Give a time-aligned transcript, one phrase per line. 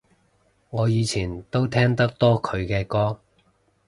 [0.71, 3.19] 我以前都聽得多佢嘅歌